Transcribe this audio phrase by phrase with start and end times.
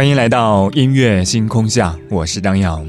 [0.00, 2.82] 欢迎来到音乐星空下，我是张扬。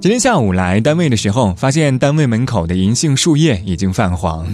[0.00, 4.44] 今天下午来单位的时候，发现单位门口的银杏树叶已经泛黄。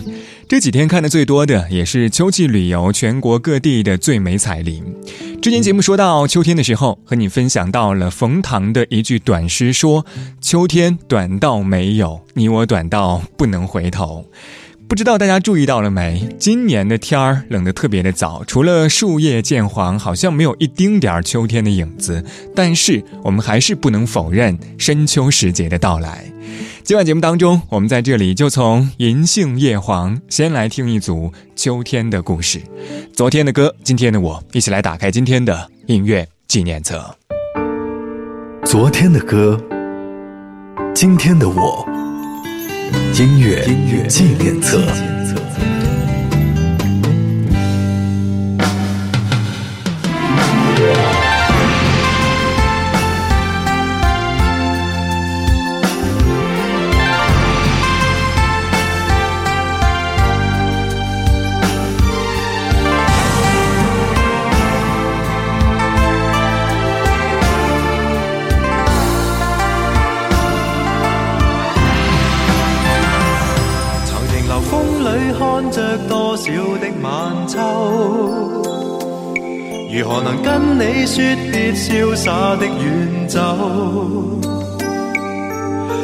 [0.47, 4.85] 这几天看的最多的也是秋季旅游，全国各地的最美彩林。
[5.41, 10.05] 之前节目说到秋天的时候，和你分享到了冯唐的一句短诗，说
[10.43, 14.23] 秋天短到没有你，我短到不能回头。
[14.89, 16.29] 不知道大家注意到了没？
[16.39, 22.25] 今年的天儿冷的特别的早，除了树叶渐黄，好像没有一丁点儿秋天的影子。
[22.55, 26.25] 但是我们还是不能否认深秋时节的到来。
[26.85, 32.61] 今晚节目当中，我们在这里就从银杏叶黄，先来听一组秋天的故事。
[33.13, 37.03] 昨天的歌，今天的我，一起来打开今天的音乐纪念册。
[38.65, 39.61] 昨天的歌，
[40.95, 42.16] 今天的我。
[43.15, 43.65] 音乐
[44.09, 44.81] 纪念册。
[81.89, 83.39] 潇洒的远走，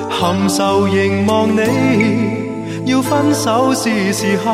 [0.08, 4.52] 含愁凝望你，要分手是时候。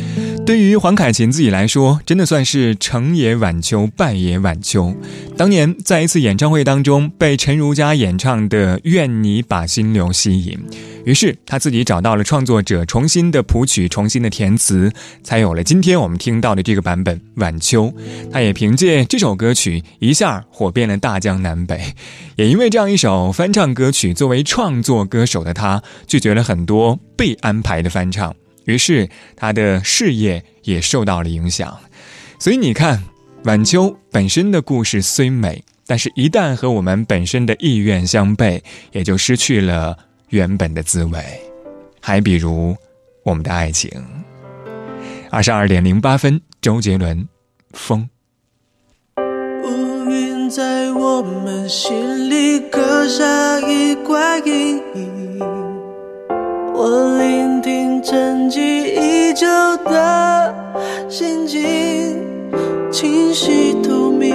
[0.46, 4.94] 对于黄凯芹自己来说，真的算是成也晚秋，败也晚秋。
[5.36, 10.56] 当年在一次演唱会当中，被陈如佳演唱的《愿你把心留》吸引，
[11.04, 14.92] 于是他自己找到了创作者，重新的谱曲，重新的填词，
[15.24, 17.86] 才有了今天我们听到的这个版本《晚秋》。
[18.30, 21.80] 他也凭借这首歌曲一下火遍了大江南北，
[22.36, 28.32] 也因为这样一首翻唱歌曲，作为创作歌手的他拒绝了很多被安排的翻唱。
[28.66, 31.76] 于是他的事业也受到了影响，
[32.38, 33.02] 所以你看，
[33.44, 38.60] 晚秋本身的故事虽美，但是一旦和我们本身的意愿相悖，
[38.92, 39.96] 也就失去了
[40.30, 41.18] 原本的滋味。
[42.00, 42.76] 还比如
[43.24, 43.88] 我们的爱情，
[45.30, 47.26] 二十二点零八分，周杰伦，
[47.70, 48.08] 风。
[49.62, 52.56] 乌云在我们心里
[53.08, 55.15] 下一块阴影。
[56.78, 59.46] 我聆听沉寂已久
[59.86, 60.54] 的
[61.08, 61.58] 心情，
[62.92, 64.30] 清晰透明，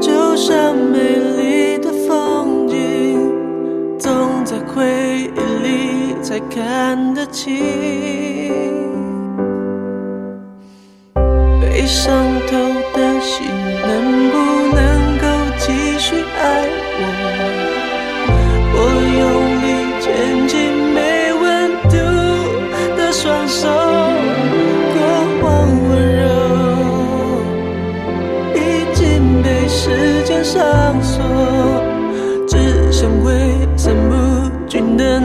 [0.00, 3.32] 就像美丽的风景，
[4.00, 7.54] 总在回忆里才看得清。
[11.62, 12.12] 被伤
[12.48, 12.56] 透
[12.92, 13.46] 的心，
[13.86, 16.64] 能不能够继续爱
[16.98, 17.35] 我？
[30.52, 31.20] 上锁，
[32.46, 35.20] 只想挥散不均的。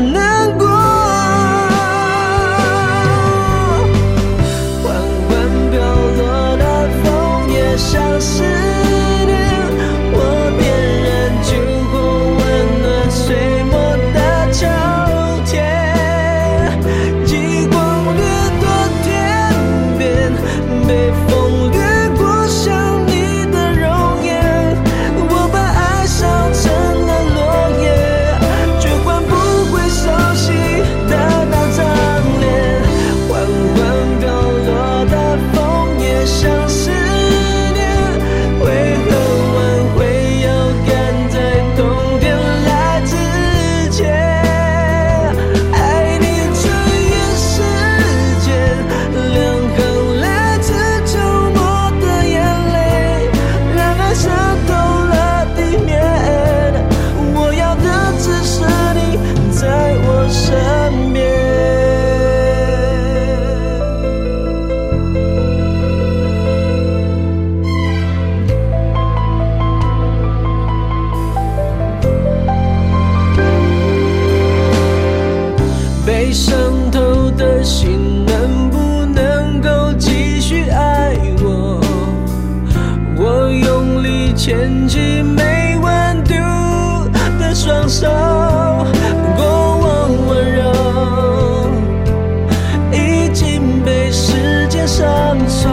[95.02, 95.72] 上锁，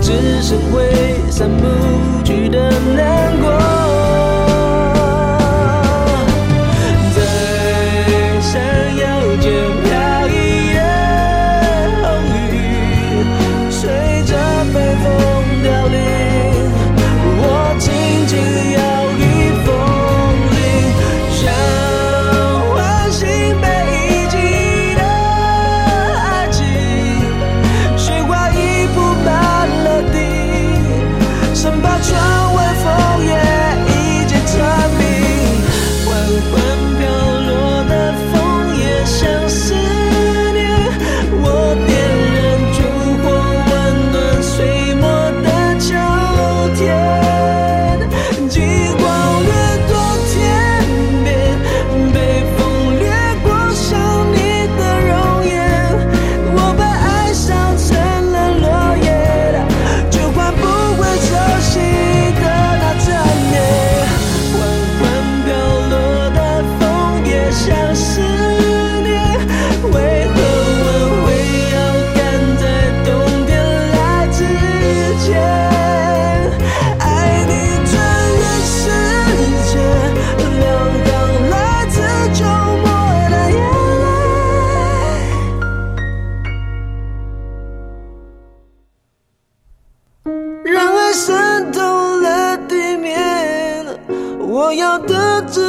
[0.00, 0.90] 只剩挥
[1.30, 2.89] 散不去的。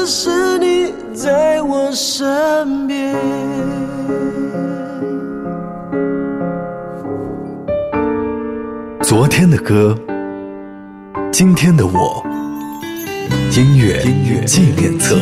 [0.06, 3.16] 是你在我身边
[9.02, 9.96] 昨天的歌
[11.32, 12.24] 今天的我
[13.56, 15.16] 音乐音乐纪念册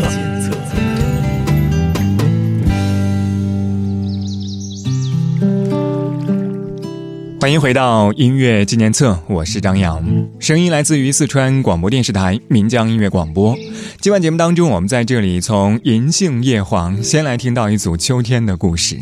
[7.41, 10.03] 欢迎回到音乐纪念册，我是张扬，
[10.39, 13.55] 声音来自于四川广播电视台岷江音乐广播。
[14.01, 18.97] 今晚节目当中，我们在这里从银杏叶黄，先来听到一组秋天的故事。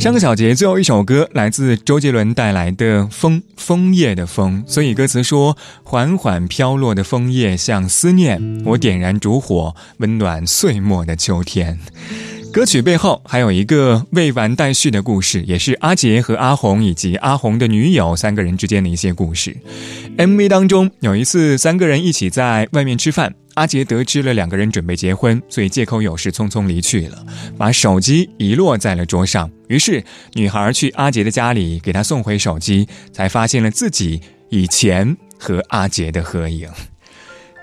[0.00, 11.78] 上个小节最后一首歌来自周杰伦带来的《枫》，枫叶的枫，所以歌词说：缓缓飘落的枫叶像思念，我点燃烛火，温暖岁末的秋天。
[12.54, 19.56] 歌曲背后还有一个未完待续的故事，也是阿杰和阿红以及阿红的女友三个人之间的一些故事。
[20.18, 27.26] MV 当中有一次，三个人一起在外面吃饭，阿杰得知了两个人准备结婚，所以借口有事匆匆离去了，
[27.58, 29.50] 把手机遗落在了桌上。
[29.66, 34.20] 于是女孩去阿杰的家里给他送回手机，才发现了自己
[34.50, 36.68] 以前和阿杰的合影。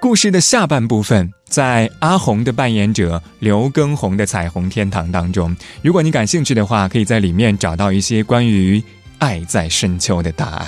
[0.01, 5.55] 故事的下半部分在阿红的扮演者刘耕宏的《彩虹天堂》当中。
[5.83, 8.79] 如果你感兴趣的话，可以在里面找到一些关于
[9.19, 10.67] 《爱在深秋》的答案。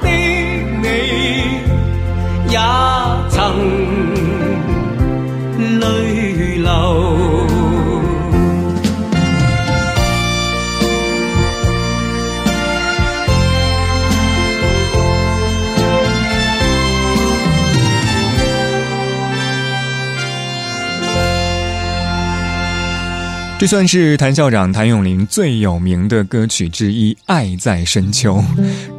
[23.64, 28.44] 这算是谭校长谭咏麟最有名的歌曲之一，《爱在深秋》。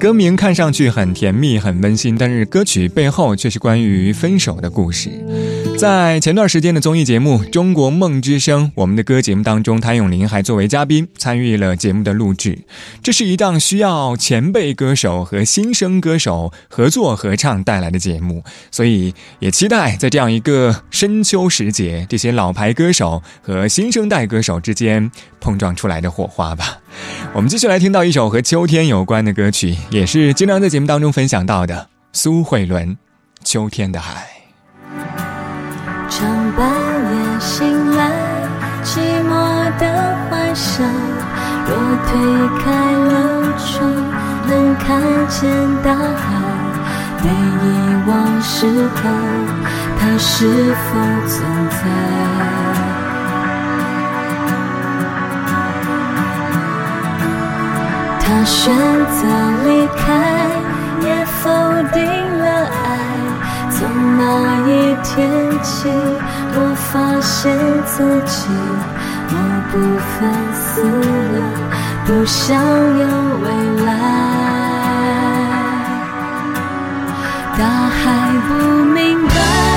[0.00, 5.63] 歌名看上去很甜蜜、很温馨，但是歌曲背后却是关于分手的故事。
[5.76, 12.60] 在前段时间的综艺节目《中国梦之声》我们的歌节目当中，谭咏麟还作为嘉宾参与了节目的录制。
[13.02, 26.78] 这是一档需要前辈歌手和新生歌手合作合唱带来的节目，所以也期待在这样一个深秋时节，这些老牌歌手和新生代歌手之间碰撞出来的火花吧。
[27.34, 32.90] 我们继续来听到一首和秋天有关的歌曲，也是经常在节目当中分享到的苏慧伦
[33.42, 34.28] 《秋天的海》。
[36.20, 38.08] 当半夜醒来，
[38.84, 40.84] 寂寞的幻想。
[41.66, 41.74] 若
[42.06, 43.94] 推开了窗，
[44.46, 45.50] 能看见
[45.82, 46.44] 大海。
[47.20, 49.10] 被遗忘时候，
[49.98, 50.92] 它是否
[51.26, 51.88] 存在？
[58.20, 59.28] 他选择
[59.64, 60.38] 离开，
[61.00, 61.50] 也否
[61.92, 62.83] 定了爱。
[64.16, 65.88] 那一天起，
[66.54, 67.52] 我发现
[67.84, 68.48] 自己
[69.30, 69.40] 某
[69.72, 69.78] 不
[70.10, 70.84] 分思
[71.32, 71.50] 了，
[72.06, 73.06] 不想要
[73.40, 74.02] 未来，
[77.58, 79.73] 大海不明白。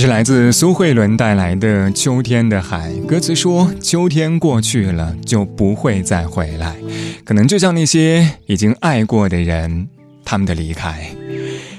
[0.00, 6.74] 这是来自苏慧伦带来的《秋天的海》，歌词说：“秋天过去了就不会再回来，
[7.22, 9.88] 可能就像那些已经爱过的人，
[10.24, 11.10] 他们的离开。”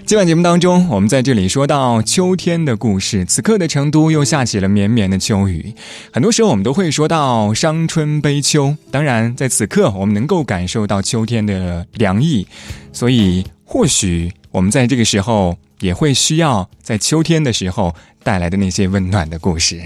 [0.05, 3.25] 今晚节目当中，我们在这里说到秋天的故事。
[3.25, 5.73] 此刻的成都又下起了绵绵的秋雨。
[6.13, 12.45] 很多时候我们都会说到伤春悲秋，当然在此刻我们能够感受到秋天的凉意，
[12.93, 14.31] 所以或许。
[14.51, 19.81] 我们在这个时候也会需要在秋天的时候带来的那些温暖的故事。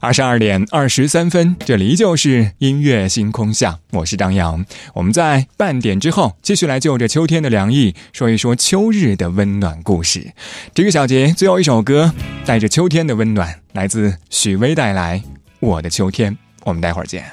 [0.00, 4.64] 二十二点二十三分，这里依旧是音乐星空下，我是张扬。
[4.94, 10.24] 我们在半点之后继续来就着秋天的凉意说一说秋日的温暖故事。
[10.72, 12.12] 这个小节最后一首歌
[12.44, 15.18] 带着秋天的温暖，来自许巍带来
[15.58, 16.32] 《我的秋天》。
[16.64, 17.24] 我们待会儿见。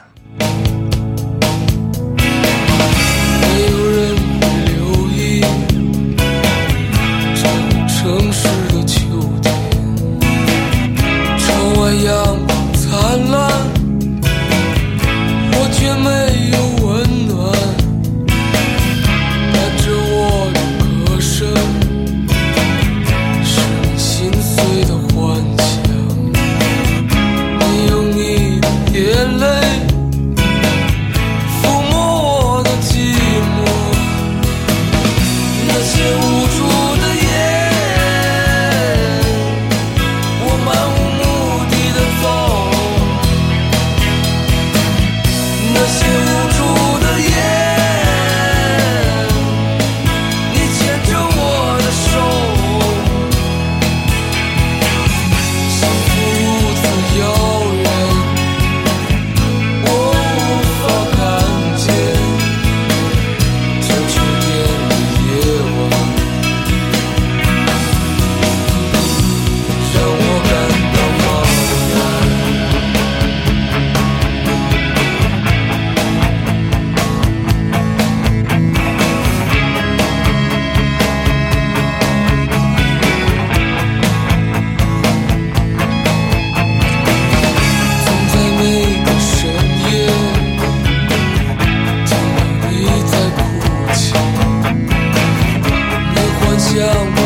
[96.75, 97.24] show